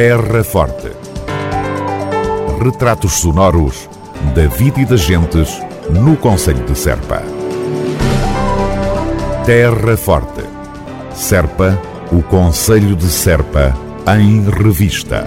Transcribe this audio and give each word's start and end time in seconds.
Terra 0.00 0.44
Forte. 0.44 0.92
Retratos 2.62 3.14
sonoros 3.14 3.90
da 4.32 4.46
vida 4.46 4.80
e 4.82 4.84
das 4.84 5.00
gentes 5.00 5.60
no 5.90 6.16
Conselho 6.16 6.64
de 6.64 6.78
Serpa. 6.78 7.20
Terra 9.44 9.96
Forte. 9.96 10.44
Serpa, 11.12 11.76
o 12.12 12.22
Conselho 12.22 12.94
de 12.94 13.06
Serpa, 13.06 13.76
em 14.16 14.48
revista. 14.48 15.26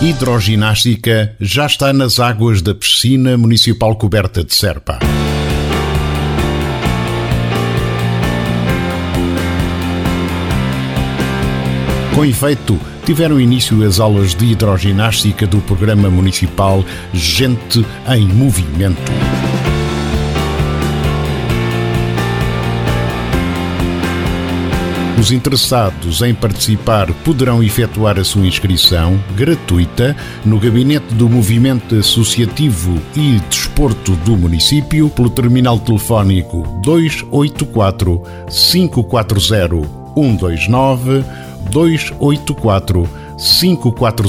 Hidroginástica 0.00 1.34
já 1.40 1.66
está 1.66 1.92
nas 1.92 2.20
águas 2.20 2.62
da 2.62 2.76
piscina 2.76 3.36
municipal 3.36 3.96
coberta 3.96 4.44
de 4.44 4.54
Serpa. 4.54 5.00
Com 12.14 12.24
efeito, 12.24 12.78
tiveram 13.06 13.40
início 13.40 13.86
as 13.86 14.00
aulas 14.00 14.34
de 14.34 14.46
hidroginástica 14.46 15.46
do 15.46 15.58
programa 15.58 16.10
municipal 16.10 16.84
Gente 17.14 17.86
em 18.08 18.26
Movimento. 18.26 19.12
Os 25.16 25.30
interessados 25.30 26.20
em 26.20 26.34
participar 26.34 27.06
poderão 27.24 27.62
efetuar 27.62 28.18
a 28.18 28.24
sua 28.24 28.44
inscrição 28.44 29.22
gratuita 29.36 30.16
no 30.44 30.58
Gabinete 30.58 31.14
do 31.14 31.28
Movimento 31.28 31.94
Associativo 31.94 33.00
e 33.14 33.38
Desporto 33.48 34.16
do 34.16 34.36
município 34.36 35.08
pelo 35.10 35.30
terminal 35.30 35.78
telefónico 35.78 36.64
284 36.82 38.20
540 38.48 40.06
129 40.16 41.24
284 41.76 43.06
540 43.36 44.24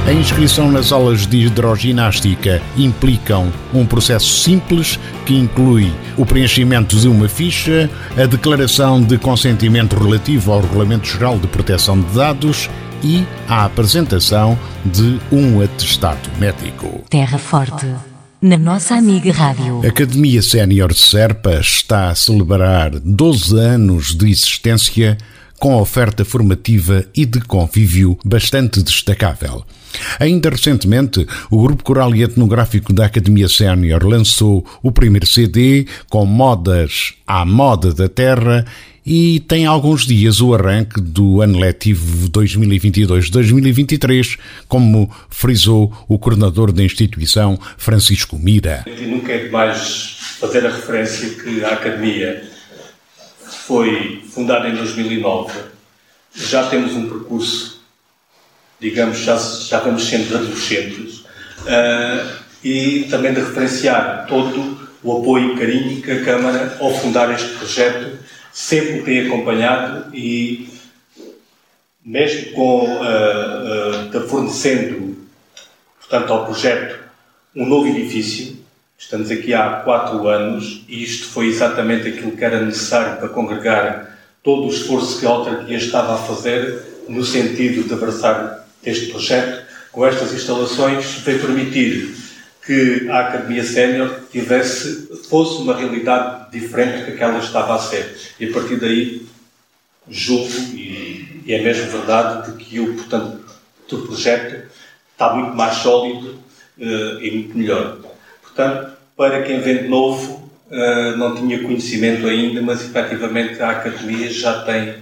A 0.09 0.11
inscrição 0.11 0.71
nas 0.71 0.91
aulas 0.91 1.27
de 1.27 1.37
hidroginástica 1.45 2.59
implicam 2.75 3.53
um 3.71 3.85
processo 3.85 4.39
simples 4.39 4.99
que 5.23 5.35
inclui 5.37 5.93
o 6.17 6.25
preenchimento 6.25 6.95
de 6.95 7.07
uma 7.07 7.29
ficha, 7.29 7.87
a 8.17 8.25
declaração 8.25 9.03
de 9.03 9.19
consentimento 9.19 9.95
relativo 9.95 10.51
ao 10.51 10.61
Regulamento 10.61 11.07
Geral 11.07 11.37
de 11.37 11.45
Proteção 11.45 12.01
de 12.01 12.11
Dados 12.11 12.67
e 13.03 13.23
a 13.47 13.65
apresentação 13.65 14.57
de 14.83 15.19
um 15.31 15.61
atestado 15.61 16.27
médico. 16.39 17.03
Terra 17.07 17.37
Forte. 17.37 17.85
Na 18.41 18.57
nossa 18.57 18.95
amiga 18.95 19.31
Rádio. 19.31 19.81
A 19.83 19.89
Academia 19.89 20.41
Sénior 20.41 20.91
de 20.91 21.01
Serpa 21.01 21.59
está 21.59 22.09
a 22.09 22.15
celebrar 22.15 22.89
12 22.99 23.59
anos 23.59 24.15
de 24.15 24.31
existência 24.31 25.19
com 25.59 25.75
oferta 25.75 26.23
formativa 26.23 27.05
e 27.15 27.25
de 27.25 27.41
convívio 27.41 28.17
bastante 28.23 28.81
destacável. 28.81 29.65
Ainda 30.19 30.49
recentemente, 30.49 31.27
o 31.49 31.61
Grupo 31.61 31.83
Coral 31.83 32.15
e 32.15 32.23
Etnográfico 32.23 32.93
da 32.93 33.05
Academia 33.05 33.49
Sénior 33.49 34.05
lançou 34.05 34.65
o 34.81 34.91
primeiro 34.91 35.27
CD 35.27 35.85
com 36.09 36.25
modas 36.25 37.13
à 37.27 37.45
moda 37.45 37.93
da 37.93 38.07
terra 38.07 38.65
e 39.05 39.39
tem 39.41 39.65
alguns 39.65 40.05
dias 40.05 40.39
o 40.39 40.53
arranque 40.53 41.01
do 41.01 41.41
ano 41.41 41.57
letivo 41.57 42.29
2022-2023, 42.29 44.37
como 44.67 45.09
frisou 45.29 45.91
o 46.07 46.19
coordenador 46.19 46.71
da 46.71 46.83
instituição, 46.83 47.59
Francisco 47.77 48.37
Mira. 48.37 48.85
E 48.85 49.07
nunca 49.07 49.31
é 49.31 49.45
demais 49.45 50.37
fazer 50.39 50.65
a 50.65 50.69
referência 50.69 51.29
que 51.29 51.63
a 51.63 51.73
Academia 51.73 52.48
foi 53.55 54.23
fundada 54.29 54.67
em 54.67 54.75
2009. 54.75 55.59
Já 56.33 56.67
temos 56.69 56.93
um 56.93 57.09
percurso, 57.09 57.81
digamos, 58.79 59.19
já, 59.19 59.37
já 59.37 59.79
vamos 59.79 60.07
sendo 60.07 60.35
adolescentes, 60.35 61.19
uh, 61.19 62.39
e 62.63 63.07
também 63.09 63.33
de 63.33 63.39
referenciar 63.39 64.25
todo 64.27 64.89
o 65.01 65.17
apoio 65.17 65.53
e 65.53 65.57
carinho 65.57 66.01
que 66.01 66.11
a 66.11 66.23
Câmara, 66.23 66.77
ao 66.79 66.93
fundar 66.93 67.33
este 67.33 67.49
projeto, 67.55 68.19
sempre 68.51 69.01
tem 69.03 69.27
acompanhado 69.27 70.13
e, 70.15 70.69
mesmo 72.03 72.51
com 72.51 72.85
uh, 72.85 74.17
uh, 74.17 74.27
fornecendo, 74.27 75.17
portanto, 75.99 76.33
ao 76.33 76.45
projeto 76.45 76.99
um 77.55 77.65
novo 77.65 77.87
edifício, 77.87 78.58
estamos 78.99 79.31
aqui 79.31 79.53
há 79.53 79.81
quatro 79.83 80.27
anos 80.27 80.83
e 80.87 81.01
isto 81.01 81.29
foi 81.29 81.47
exatamente 81.47 82.09
aquilo 82.09 82.35
que 82.35 82.43
era 82.43 82.63
necessário 82.63 83.17
para 83.17 83.29
congregar 83.29 84.19
todo 84.43 84.67
o 84.67 84.69
esforço 84.69 85.19
que 85.19 85.25
a 85.25 85.29
autarquia 85.29 85.77
estava 85.77 86.15
a 86.15 86.17
fazer 86.17 86.83
no 87.07 87.23
sentido 87.23 87.87
de 87.87 87.93
abraçar 87.93 88.67
este 88.85 89.07
projeto. 89.07 89.67
Com 89.91 90.05
estas 90.05 90.33
instalações, 90.33 91.05
veio 91.23 91.39
permitir 91.39 92.15
que 92.63 93.09
a 93.09 93.21
Academia 93.21 93.63
Sénior 93.63 94.19
tivesse, 94.31 95.09
fosse 95.29 95.61
uma 95.61 95.75
realidade 95.75 96.51
diferente 96.51 96.99
do 96.99 97.05
que 97.05 97.11
aquela 97.13 97.39
estava 97.39 97.75
a 97.75 97.79
ser. 97.79 98.15
E 98.39 98.49
a 98.49 98.53
partir 98.53 98.75
daí, 98.75 99.25
julgo, 100.07 100.53
e, 100.73 101.41
e 101.45 101.53
é 101.53 101.61
mesmo 101.63 101.89
verdade, 101.89 102.51
de 102.51 102.63
que 102.63 102.79
o, 102.79 102.93
portanto, 102.93 103.43
o 103.91 103.97
projeto 103.99 104.69
está 105.13 105.33
muito 105.33 105.55
mais 105.55 105.77
sólido 105.77 106.39
uh, 106.77 107.21
e 107.21 107.31
muito 107.31 107.57
melhor. 107.57 108.08
Portanto, 108.59 108.91
para 109.15 109.41
quem 109.43 109.61
vem 109.61 109.83
de 109.83 109.87
novo, 109.87 110.51
uh, 110.69 111.15
não 111.15 111.33
tinha 111.33 111.63
conhecimento 111.63 112.27
ainda, 112.27 112.61
mas 112.61 112.81
efetivamente 112.81 113.61
a 113.61 113.69
Academia 113.69 114.29
já 114.29 114.63
tem 114.63 114.95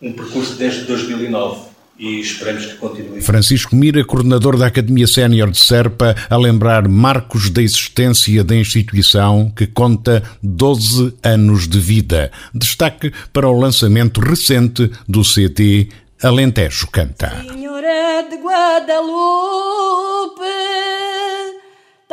um 0.00 0.12
percurso 0.12 0.54
desde 0.54 0.82
2009 0.84 1.70
e 1.98 2.20
esperemos 2.20 2.66
que 2.66 2.76
continue. 2.76 3.20
Francisco 3.20 3.74
Mira, 3.74 4.04
coordenador 4.04 4.56
da 4.56 4.66
Academia 4.66 5.08
Sénior 5.08 5.50
de 5.50 5.58
Serpa, 5.58 6.14
a 6.30 6.36
lembrar 6.36 6.86
marcos 6.86 7.50
da 7.50 7.60
existência 7.60 8.44
da 8.44 8.54
instituição 8.54 9.50
que 9.56 9.66
conta 9.66 10.22
12 10.40 11.16
anos 11.24 11.66
de 11.66 11.80
vida. 11.80 12.30
Destaque 12.54 13.12
para 13.32 13.48
o 13.48 13.58
lançamento 13.58 14.20
recente 14.20 14.88
do 15.08 15.24
CD 15.24 15.88
Alentejo 16.22 16.86
Canta. 16.92 17.42
Senhora 17.44 18.24
de 18.30 18.36
Guadalupe, 18.36 19.64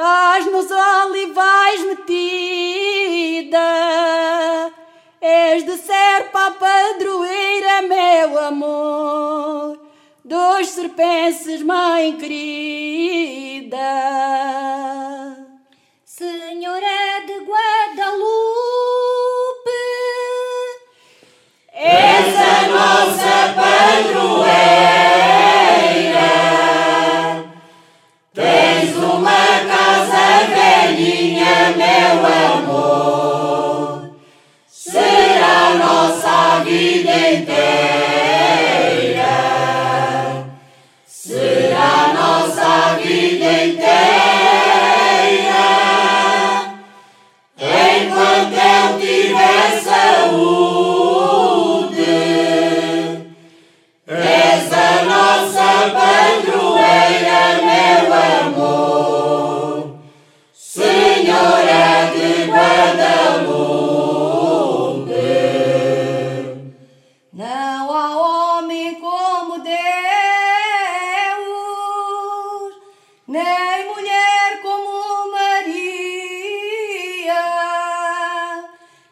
estás 0.02 0.48
nos 0.48 0.68
olivais 0.72 1.84
metida 1.86 3.60
És 5.22 5.64
de 5.64 5.78
serpa 5.78 6.50
padroeira, 6.50 7.84
meu 7.84 8.40
amor, 8.40 9.80
dos 10.26 10.68
serpenses, 10.70 11.62
mãe 11.62 12.18
querida. 12.18 13.78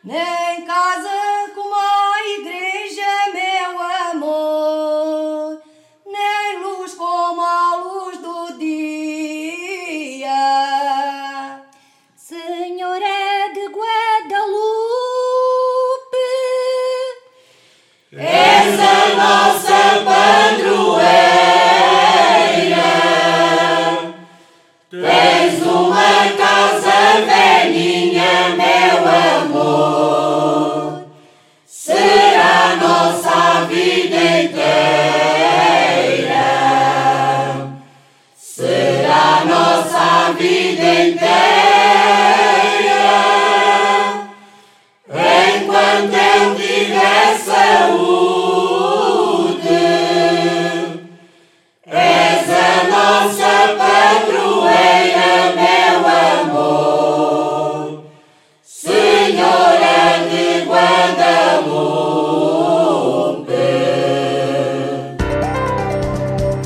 Yeah. 0.04 0.39